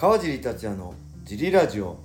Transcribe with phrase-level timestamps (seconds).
[0.00, 1.96] 川尻達也のジリラジオ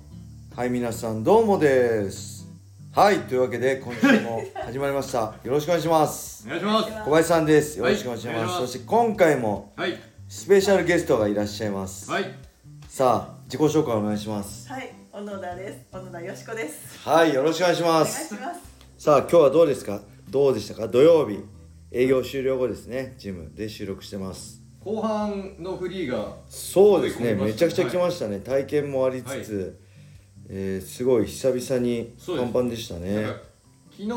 [0.56, 2.44] はい皆さんどうもです。
[2.92, 5.36] はいというわけで今週も始まりました。
[5.46, 6.44] よろしくお願いします。
[6.44, 6.90] お願いします。
[7.04, 7.78] 小林さんです。
[7.78, 8.60] よろしくお願いします,、はいます。
[8.62, 9.96] そして今回もはい。
[10.28, 12.24] スペシャルゲストがいらっしゃいます、はい。
[12.88, 14.68] さあ自己紹介お願いします。
[14.68, 15.78] はい、小野田です。
[15.92, 16.98] 小野田よしこです。
[17.08, 18.60] はいよろしくお願いしお願いますします。
[19.04, 20.00] さあ今日はどうですか？
[20.30, 20.88] どうでしたか？
[20.88, 21.38] 土曜日。
[21.92, 27.34] 営業終了後ですねジムで収録してます後半のフリーがそうですね。
[27.34, 29.80] めちゃくちゃ来ましたね、体験もありつつ、
[30.48, 33.26] えーすごい久々にパンパンでしたね。
[33.90, 34.08] 昨日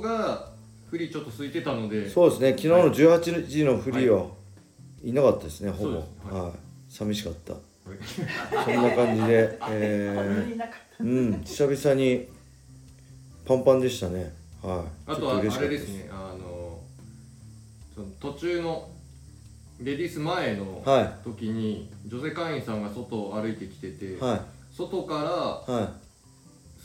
[0.00, 0.48] が
[0.88, 2.08] フリーちょっと空いてたので。
[2.08, 2.50] そうですね。
[2.50, 4.26] 昨日の18時のフリーは
[5.02, 5.12] い。
[5.12, 5.90] なかったですね、ほぼ。
[5.90, 6.34] そうです。
[6.34, 6.52] はい、
[6.88, 7.54] 寂しかった。
[7.54, 7.62] はい。
[8.64, 12.28] そんな感じで、えー、 うん久々に
[13.44, 14.32] パンパンでしたね。
[14.62, 15.10] はい。
[15.10, 16.08] あとはあれちょっ嬉しかったですね。
[16.12, 16.78] あの
[17.92, 18.88] その途中の
[19.80, 24.40] レディース前のは時に女性会員さんが外を歩いてきてて、はい。
[24.76, 25.14] 外か
[25.66, 25.92] らは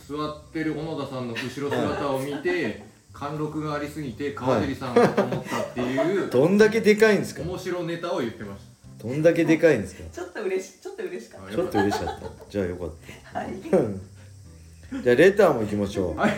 [0.08, 6.30] 座ってる小野田さんの後ろ姿を見て貫禄がありすぎて川尻さんかと思ったっていうい。
[6.30, 7.42] どんだけでかいんですか？
[7.44, 8.62] 面白ネタを言ってまし
[9.02, 10.04] どんだけでかいんですか？
[10.04, 10.10] た。
[10.16, 12.30] ちょっと嬉しい、ちょっと嬉しかっあちょっと嬉しかった。
[12.50, 12.90] じゃあよかっ
[13.34, 13.40] た。
[13.40, 13.54] はい。
[13.70, 13.78] た
[15.04, 16.16] じゃあレターも行きましょう。
[16.16, 16.38] たはい。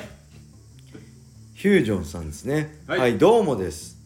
[1.55, 2.79] ヒュージョンさんですね。
[2.87, 3.98] は、はいいどうもです。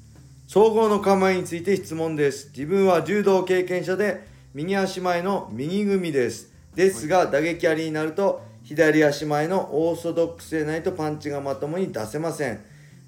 [0.48, 2.50] 総合の構えについて質問です。
[2.56, 6.52] 自分は柔道経験者で、右足前の右組みです。
[6.76, 12.60] ですが、打撃ありになると、左足前のオーソドックスでないとパンチがまともに出せません。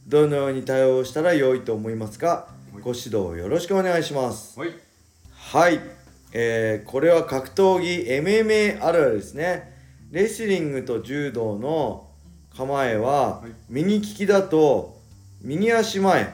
[0.07, 2.27] どのように対応したら良いと思いますか？
[2.27, 2.47] は
[2.79, 4.59] いご指導よろしくお願いします。
[4.59, 4.69] はい
[5.33, 5.79] はい、
[6.33, 9.73] えーこれは格闘技 MMA あるあるですね
[10.11, 12.07] レスリングと柔道の
[12.55, 14.99] 構えは、はい右利きだと
[15.41, 16.33] 右足前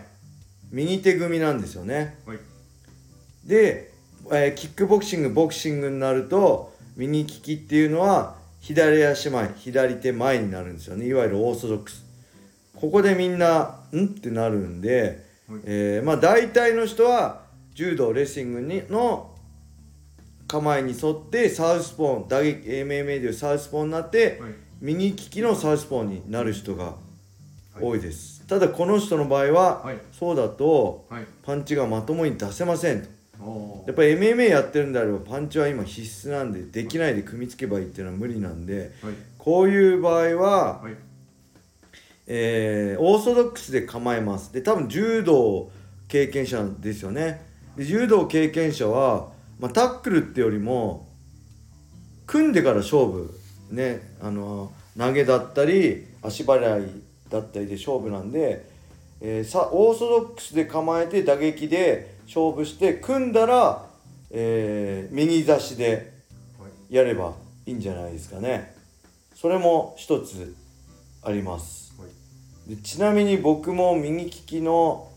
[0.71, 2.17] 右手組なんですよね。
[2.25, 2.39] はい。
[3.45, 3.91] で、
[4.31, 11.07] えーキックボクシングボクシングになると右利きっていうのは左足前左手前になるんですよね。
[11.07, 12.05] いわゆるオーソドックス。
[12.75, 15.61] ここでみんな「ん?」ってなるんで、はい。
[15.65, 17.43] えーまあ大体の人は
[17.73, 19.35] 柔道レスリングにの
[20.47, 24.53] 構えに沿ってサウスポーン打撃 MMA でいうサウスポーになって、はい。
[24.81, 26.95] 右利きのサウスポーになる人が
[27.79, 29.97] 多いです、ただこの人の場合は、はい。
[30.11, 31.25] そうだとはい。
[31.41, 33.07] パンチがまともに出せませんと。
[33.39, 39.13] おやっぱり MMA やってるんであればパンチは今必須なんでできないで組みつけばいいっていうのは無理なんではい。
[39.37, 40.95] こういう場合は、はい。
[42.27, 44.51] えーオーソドックスで構えます。
[44.51, 45.71] で多分柔道
[46.09, 47.45] 経験者ですよね。
[47.77, 49.29] で柔道経験者は、
[49.61, 51.07] まあ、タックルってよりも
[52.27, 53.33] 組んでから勝負。
[53.69, 58.65] ねあの投げだったり足払いだったりで勝負なんで、
[59.21, 63.85] えーさオーソドックスで構えて打撃で勝負して組んだら、
[64.29, 66.11] えー右差しで
[66.59, 66.93] はい。
[66.93, 67.33] やれば
[67.65, 68.75] いいんじゃないですかね。
[69.33, 70.55] それも一つ
[71.23, 71.93] あります。
[71.97, 72.09] はい。
[72.75, 75.09] でちなみに僕も右利きの、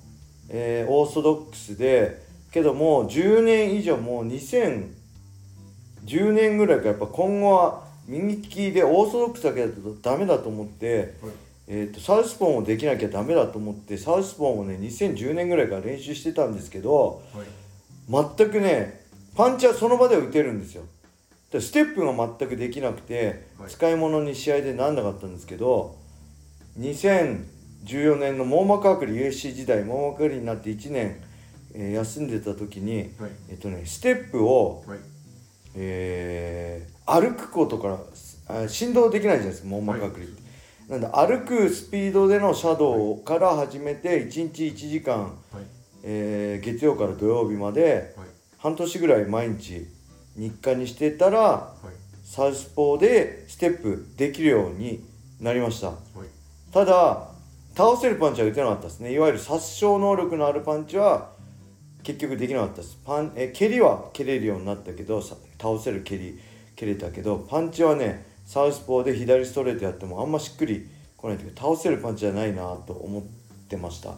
[0.49, 11.33] えーオーソドックスでけどもう10年以上もう2010年ぐらいからやっぱ今後は右利きでオーソドックスだけだとダメだと思って、はい
[11.67, 17.47] えー、とサウスポーンをできなきゃダメだと思ってサウスポーンをね2010年ぐらいから練習してたんですけどはい。
[18.37, 19.03] 全くね
[19.35, 20.85] パンチはその場では打てるんですよ。
[21.51, 23.71] でステップが全くできなくて、はい。
[23.71, 25.97] 使い物に試合でなんなかったんですけど
[26.79, 31.21] 2014年の網膜剥離 USC 時代網膜剥離になって1年、
[31.75, 33.31] えー休んでた時にはい。
[33.49, 34.99] えっとねステップを、はい。
[35.77, 37.99] えー歩くことから
[38.65, 40.43] あ振動できないじゃないですか網膜剥離って、
[40.89, 45.31] なんで歩くスピードでのシャドウから始めて1日1時間、はい。
[46.03, 48.29] えー月曜から土曜日まではい。
[48.59, 49.87] 半年ぐらい毎日
[50.37, 52.27] 日課にしてたらはい。
[52.27, 55.05] サウスポーでステップできるように
[55.41, 55.89] なりました。
[55.89, 55.99] はい。
[56.73, 57.29] ただ
[57.77, 59.13] 倒せるパンチは打てなかったですね。
[59.13, 61.31] いわゆる殺傷能力のあるパンチは
[62.03, 62.99] 結局できなかったです。
[63.05, 66.39] パンえ蹴りは蹴れるようになったけどさ倒せる蹴り
[66.77, 73.23] 蹴れたけどパンチはねサウスポーで左ストレートやってもあんましっくりこないというか倒せるパンチじゃないなと思っ
[73.69, 74.11] てました。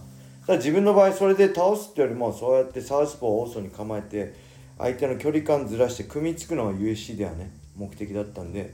[0.46, 4.34] ただ自分の場合それで倒すってよりもそうやってサウスポーをオーソに構えて
[4.78, 8.72] 相手の距離感ずらして組みつくのが USC ではね目的だったんで、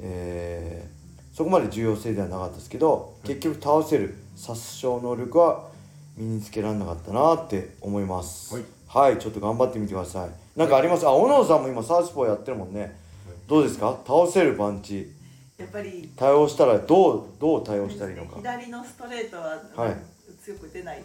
[0.00, 0.96] えー
[1.36, 5.68] そこまで重要性ではなかったですけど結局倒せる殺傷能力は
[6.16, 8.54] 身につけられなかったなって思います。
[8.54, 8.64] はい。
[8.86, 10.30] はい、ちょっと頑張ってみてください。
[10.58, 11.06] なんかあります？
[11.06, 12.98] あ小野さんも今サウスポーやってるもんね
[13.46, 13.98] どうですか？
[14.06, 15.12] 倒せるパンチ。
[15.58, 16.10] やっぱり。
[16.16, 18.36] 対応したらどうどう対応したらいいのか。
[18.38, 19.96] 左のストレートは、はい。
[20.42, 21.02] 強く出ない。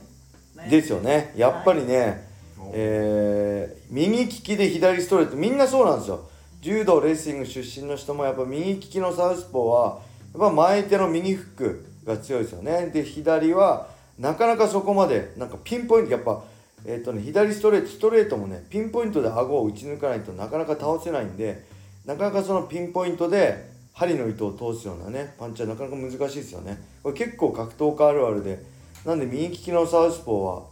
[0.69, 1.33] ですよね。
[1.37, 2.27] やっぱりね、
[2.59, 5.35] おえー右利きで左ストレート。
[5.35, 6.27] みんなそうなんですよ。
[6.61, 9.99] 柔道レスリング出身の人もやっぱ右利きのサウスポーは
[10.33, 12.87] やっぱ前手の右フックが強いですよね。
[12.93, 13.87] で左は
[14.19, 16.43] なかなかそこまでなんかピンポイントやっぱ
[16.85, 21.63] えっ、とね左ストレートストレートもねピンポイントで顎を打ち抜かないとなかなか倒せないんで
[22.05, 26.77] なかなかそのピンポイントで針の糸を通すようなねパンチはなかなか難しいですよね。
[27.03, 28.63] これ結構格闘家あるあるで
[29.05, 30.63] なんで右利きのサウスポーは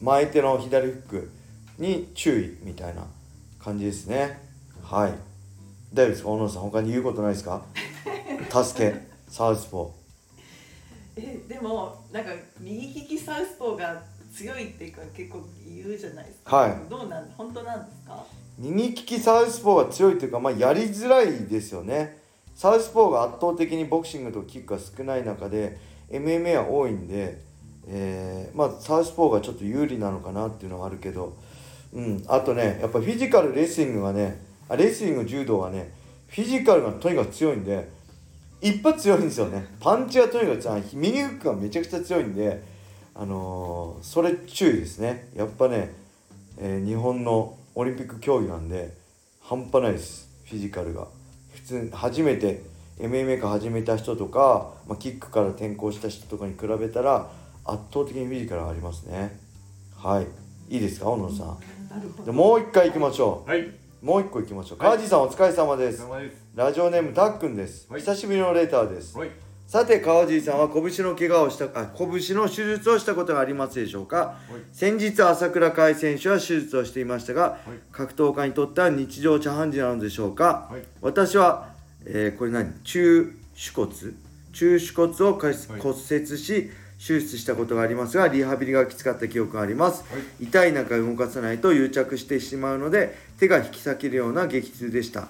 [0.00, 1.30] 前手の左フック
[1.78, 3.04] に注意みたいな
[3.58, 4.40] 感じですね。
[4.82, 5.12] はい。
[5.92, 6.28] 大丈夫ですか？
[6.30, 7.62] 小野さん他に言うことないですか？
[8.64, 9.92] 助けサウスポ
[11.16, 14.02] えでもなんか右利きサウスポーが
[14.32, 16.56] 強いっていうか結構言うじゃないですか。
[16.56, 16.76] はい。
[16.88, 18.24] どうなん本当なんですか？
[18.58, 22.18] 右利きサウスポーが強いというか、まあ、やりづらいですよね。
[22.54, 25.78] サウスポーが圧倒的にボクシングとキックが少ない中で
[26.10, 27.40] MMA は多いんで、
[27.86, 31.36] えーまあ、サウスポーがちょっと有利なのかなっていうのはあるけど、
[31.92, 35.92] うん、あとねやっぱフィジカルレスリングがねあレスリング柔道はね
[36.26, 37.88] フィジカルがとにかく強いんで
[38.60, 39.66] 一発強いんですよね。
[39.80, 40.82] パンチがとにかく強い。
[40.94, 42.62] 右フックがめちゃくちゃ強いんで、
[43.14, 45.28] あのーそれ注意ですね。
[45.34, 45.92] やっぱね、
[46.58, 48.92] えー日本のオリンピック競技なんで
[49.40, 51.06] 半端ないですフィジカルが。
[51.54, 52.64] 普通に初めて
[52.98, 57.30] MMA から始めた人とか、まあ、キックから転向した人とかに比べたら
[57.64, 59.38] 圧倒的にフィジカルありますね。
[59.96, 60.26] はい。
[60.74, 62.24] いいですか小野さん。
[62.24, 63.60] でもう一回行きましょはい。
[63.60, 64.78] うもう一個行きましょう。
[64.78, 64.96] はい。
[64.96, 66.04] 川地さんお疲れ様です。
[66.56, 68.00] ラジオネームたっくんです、はい。
[68.00, 69.16] 久しぶりのレターです。
[69.16, 69.30] はい。
[69.68, 74.16] さて川尻さんは拳の怪我をしたあ拳の手術をしたことがありますでしょうか？
[74.16, 74.62] はい。
[74.72, 77.58] 先日朝倉海選手は手術をしていましたがはい。
[77.92, 80.68] 格闘家にとっては日常茶飯事なのでしょうか？
[80.72, 80.82] はい。
[81.02, 81.68] 私は、
[82.06, 82.72] えーこれ何？
[82.82, 83.92] 中手骨？
[84.54, 90.44] 中手骨を骨折し手術したことがありますがリハビリがきつかった記憶がありますはい。
[90.46, 95.28] 痛い中動かさないと癒着してしまうので手が引き裂けるような激痛でしたはい。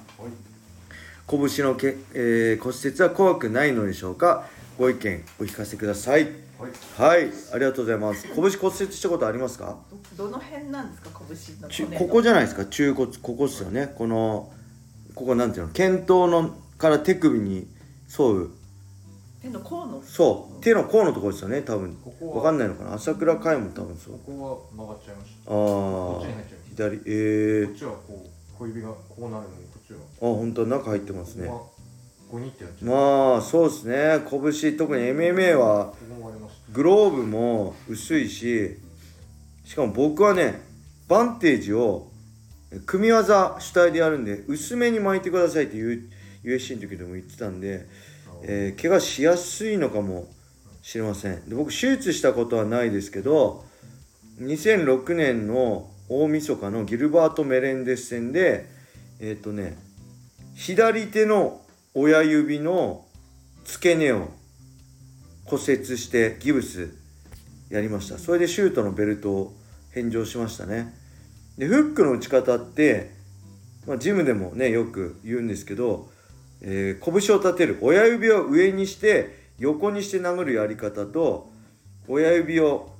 [1.30, 4.46] 拳のけ、えー骨折は怖くないのでしょうか？
[4.78, 6.24] ご意見お聞かせください。
[6.24, 6.70] はい。
[6.96, 7.30] はい。
[7.52, 8.26] ありがとうございます。
[8.34, 9.76] 拳骨折したことありますか？
[10.16, 11.10] どどの辺なんですか？
[11.28, 12.06] 拳のち骨の。
[12.06, 12.64] ここじゃないですか？
[12.64, 13.92] 中骨ここっすよね。
[13.94, 14.50] この
[15.14, 15.72] ここなんていうの？
[15.72, 17.68] 剣頭のから手首に
[18.18, 18.50] 沿う。
[19.42, 20.02] 手の甲の？
[20.02, 20.62] そう。
[20.62, 21.94] 手の甲のところですよね多分。
[22.02, 22.36] ここは。
[22.38, 22.94] わかんないのかな？
[22.94, 24.14] 朝倉海も多分そう。
[24.24, 25.50] ここは曲がっちゃいました。
[25.50, 27.66] あこっちにあ入っちゃいまし左えた。
[27.66, 27.66] ー。
[27.66, 29.67] こっ、ちはこう小指がこうなるのに
[30.20, 31.48] 本当中入ってますね。
[32.82, 34.24] まあそうですね。
[34.30, 35.94] 拳特に MMA は。
[36.72, 38.76] グローブも薄いし
[39.64, 40.60] しかも僕はね
[41.08, 42.10] バンテージを
[42.84, 47.86] 組み技主体でやるんで薄めに巻いてくださいって USC の時でも言ってたんで、
[48.42, 50.28] えー怪我しやすいのかも
[50.82, 51.48] しれません。
[51.48, 53.64] で僕手術したことはないですけど
[54.40, 58.66] 2006年の大晦日のギルバート・メレンデス戦で
[59.20, 59.76] えっ、とね
[60.54, 61.60] 左手の
[61.94, 63.04] 親指の
[63.64, 64.28] 付け根を
[65.44, 66.94] 骨折してギブス
[67.70, 68.18] やりました。
[68.18, 69.54] それでシュートのベルトを
[69.92, 70.94] 返上しましたね。
[71.56, 73.10] でフックの打ち方って、
[73.86, 76.10] まあ、ジムでもねよく言うんですけど、
[76.60, 77.78] えー拳を立てる。
[77.80, 81.50] 親指を上にして横にして殴るやり方と
[82.06, 82.94] 親指を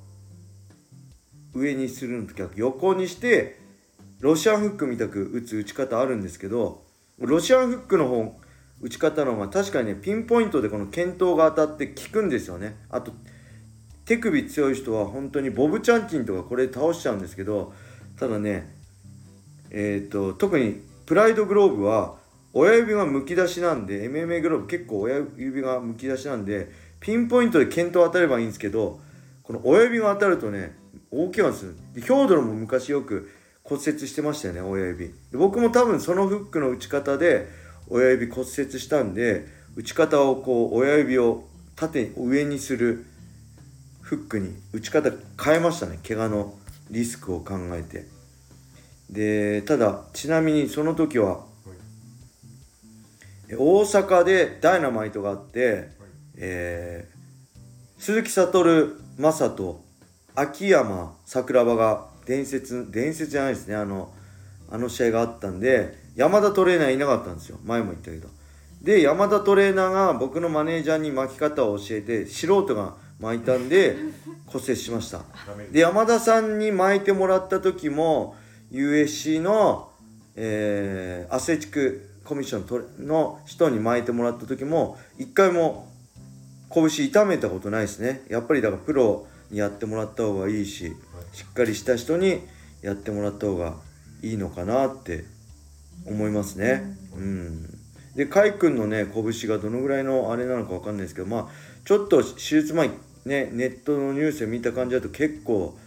[1.53, 2.59] 上にするのと逆。
[2.59, 3.58] 横にして
[4.19, 6.83] ロシアンフックみたく打つ打ち方あるんですけど
[7.19, 8.39] ロシアンフックの方
[8.81, 12.77] 打ち方の方が確かにねピンポイントでこの剣頭が当たって効くんですよね。
[12.89, 13.11] あと
[14.05, 17.73] 手首強い人は本当にボブチャンキンとかこれ倒しちゃうんですけど
[18.17, 18.75] ただね
[19.69, 22.15] えっ、と特にプライドグローブは
[22.53, 28.99] 親指がむき出しなんで MMA グローブ結構親指がむき出しなんでピンポイントで剣頭当たればいいんですけど
[29.43, 30.75] この親指が当たるとね
[31.11, 31.75] 大怪我する。
[31.93, 33.29] でヒョードロも昔よく
[33.69, 35.07] 骨折してましたよね親指。
[35.07, 37.47] で僕も多分そのフックの打ち方で
[37.87, 39.45] 親指骨折したんで
[39.75, 43.05] 打ち方をこう親指を縦上にする
[44.01, 45.11] フックに打ち方
[45.41, 46.53] 変えましたね怪我の
[46.89, 48.07] リスクを考えて。
[49.09, 51.45] でただちなみにその時は
[53.49, 55.89] え大阪でダイナマイトがあって、
[56.37, 57.19] えー
[57.99, 59.83] 鈴木悟正人
[60.33, 63.75] 秋山桜庭が伝説伝説じゃないですね。
[63.75, 64.13] あの
[64.69, 67.57] あの試合があったんで山田トレーナーいなかったんですよ。
[67.65, 68.29] 前も言ったけど。
[68.83, 73.97] で山田トレーナーが僕のマネージャーに巻き方を教えて素人が巻いたんで
[74.45, 75.23] 骨折しました。
[75.71, 78.35] で山田さんに巻いてもらった時も
[78.71, 79.89] USC の、
[80.35, 85.87] えーアスレチックコミッションとの人に巻いてもらった時も一回も
[86.71, 88.21] 拳痛めたことないですね。
[88.29, 90.95] やっぱりだからプロにやってもらった方がいいし
[91.33, 92.41] しっかりした人に
[92.81, 93.75] やってもらった方が
[94.21, 95.25] いいのかなって
[96.05, 96.95] 思いますね。
[97.15, 97.79] うん。
[98.15, 101.47] で甲斐君のね拳がどのぐらいのあれなのかわかんないですけどまあ
[101.85, 102.89] ちょっと手術前
[103.25, 105.77] ねネットのニュースで見た感じだと結構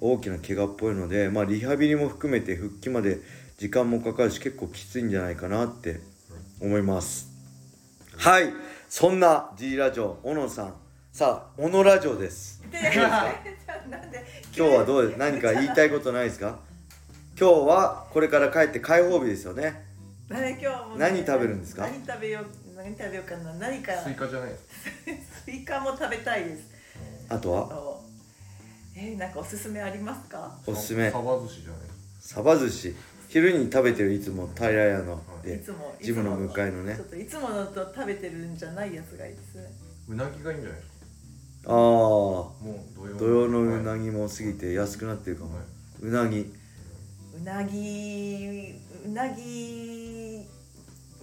[0.00, 3.18] 大きな怪我っぽいのでまあリハビリも含めて復帰まで
[3.58, 6.00] 時間もかかるし結構きついんじゃないかなって
[6.60, 7.28] 思います。
[8.16, 8.52] はい。
[8.88, 10.74] そんな G ラジオ小野さん。
[11.12, 12.62] さあ小野ラジオです
[14.56, 16.58] 今日はどう何か言いたいことないですか？
[17.38, 19.84] 今日はこれから帰って開放日ですよね。
[20.28, 21.82] 何今日何食べるんですか？
[21.82, 25.42] 何食べよう何食べようかな何かスイカじゃないです。
[25.44, 26.62] スイカも食べたいです。
[27.28, 27.68] あとは？
[27.68, 28.00] と
[28.96, 30.56] えー、なんかおすすめありますか？
[30.66, 31.10] おすすめ。
[31.10, 31.80] サバ寿司じゃない
[32.20, 32.94] サバ寿司。
[33.28, 35.22] 昼に食べてるいつも平屋の。
[35.44, 36.94] でいつもジムの向かいのね。
[36.96, 39.72] ちょっといつものと食べてるんじゃないやつがいいですね。
[40.08, 40.80] うなぎがいいんじゃない
[41.66, 42.54] ああも
[42.96, 45.50] う土曜土曜のうぎなぎも過ぎて安くなってるかも。
[46.00, 46.40] うなぎ。
[47.36, 48.74] うなぎ
[49.06, 50.46] うなぎ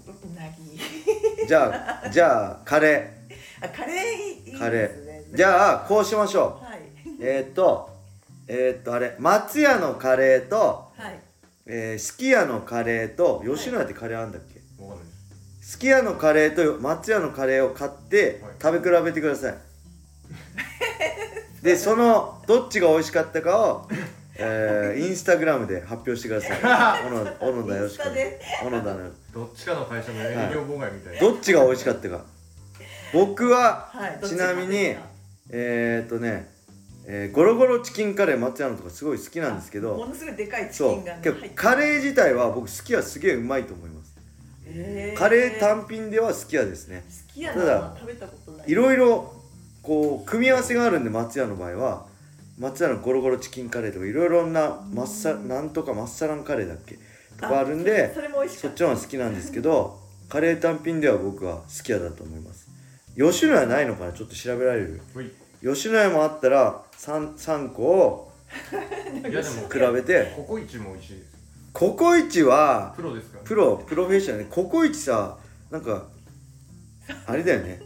[0.08, 1.48] うなぎ。
[1.48, 3.12] じゃあ じゃあカレ
[3.62, 4.56] あカレーいいですね。
[4.56, 5.36] ーカレー。
[5.38, 6.66] じゃあこうしましょう。
[6.66, 6.80] はい。
[7.20, 7.90] えーっと
[8.48, 11.20] えーっとあれ松屋のカレーとはい。
[11.66, 14.62] えー、すき家のカレーと吉野家ってカレーあんだっけ？
[14.84, 15.72] わかんないです。
[15.72, 18.54] すき家のカレーと松屋のカレーを買ってはい。
[18.62, 19.56] 食べ比べてください
[21.62, 23.90] でそのどっちが美味しかったかを、
[24.36, 26.60] えー、インスタグラムで発表してください。
[26.60, 28.42] 小野小野田よしインスタで。
[28.64, 29.12] 小野田の。
[29.34, 32.26] どっちかの会社の営業妨害みたいな、どっちが美味しかったか。
[33.14, 34.96] 僕は、はいちなみに
[35.50, 36.50] えー、っとね、
[37.08, 44.14] えーゴロゴロチキンカレー松屋のとかすごい好きなんですけどものすごいでかいチキそうンがねけど入ってカレー自体は僕好きはすげえうまいと思います。
[45.18, 47.06] カレー単品では好きやですね。
[47.08, 48.70] 好きやただな食べたことない。
[48.70, 49.34] いろいろ
[49.88, 52.06] こう組み合わせがあるんで松屋の場合は
[52.60, 56.98] 松屋のゴロゴロチキンカレーとかいろいろなマッサなんとかマッサランカレーだっけ？
[57.40, 62.68] とかあるんでそれも美味しかっそったちの方が好きなんですけどカレー単品では僕は好きやだと思います。
[63.16, 64.12] 吉野家ないのかな？
[64.12, 65.02] ちょっと調べられる。
[65.64, 68.32] 吉野家もあったら 3, 3個を
[69.24, 70.34] 比べて。
[70.36, 71.28] ココイチも美味しいです。
[71.74, 74.50] ココイチはプロですから、ね、プロプロフェッショナルね。
[74.52, 75.38] ココイチさ
[75.72, 76.08] なんか
[77.26, 77.80] あれだよね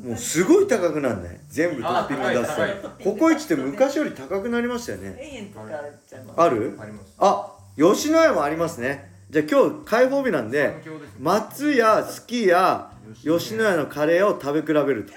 [0.00, 1.38] もうすごい高くなんない？
[1.48, 5.18] 全部トッピング出すあとココイチって昔より高くなりましたよね。
[5.20, 5.66] 1000円とか
[6.08, 6.32] じゃん。
[6.34, 6.78] ある？
[6.80, 7.14] あります。
[7.18, 9.12] あ吉野家もありますね。
[9.30, 10.82] じゃあ今日開放日なんで
[11.18, 12.90] 松屋すき家
[13.22, 15.12] 吉野家のカレーを食べ比べると。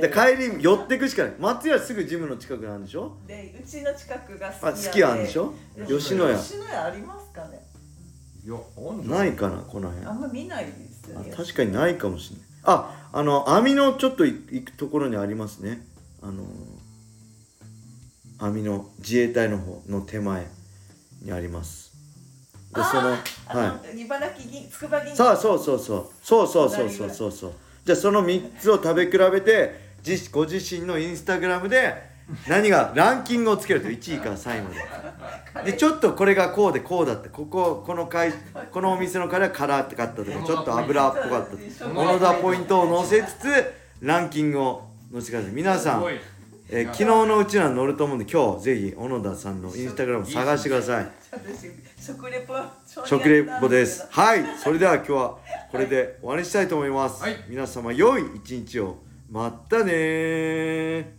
[0.00, 1.32] で帰り寄ってくしかない。
[1.38, 3.16] 松屋すぐジムの近くなんでしょ？
[3.26, 5.52] でうちの近くがあ好き好きやんでしょ？
[5.86, 6.36] 吉野家。
[6.36, 6.84] 吉野家。
[6.84, 7.60] ありますかね？
[8.44, 8.56] いや
[9.16, 10.06] ないかなこの辺。
[10.06, 12.46] あんま見ないですよあね確かにないかもしれない。
[12.64, 15.86] ああの網のちょっとい行くところにありますね。
[16.22, 16.44] あの
[18.38, 20.46] 網の自衛隊の方の手前
[21.22, 21.92] にあります。
[22.74, 26.10] でそのあはの茨城銀筑波銀いさあそうそうそう。
[26.22, 27.52] そうそうそうそうそうそう。
[27.84, 32.07] じゃあその3つを食べ比べて自ご自身のインスタグラムで
[32.46, 34.70] 何がランキングをつけると1位から3位ま
[35.64, 35.72] で。
[35.72, 38.32] でちょっとこれがこうでこうだってこここの会
[38.70, 41.56] このお店のカレーは辛かったとかちょっと油っぽかった
[41.86, 45.52] 小野田ポイントを載せつつランキングを載せてください。
[45.52, 46.04] 皆さん
[46.70, 51.10] えー昨日のうちなら載ると思うんで今日ぜひ小野田さんのインスタグラム探してください。
[51.32, 52.54] 私食レポ
[53.06, 54.06] 食レポです。
[54.10, 54.44] はい。
[54.58, 55.38] それでは今日は
[55.72, 57.36] これで終わりにしたいと思います、はい。
[57.48, 58.98] 皆様良い一日を。
[59.30, 61.17] またねー